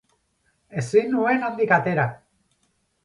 [0.81, 2.07] Ezin nuen handik atera.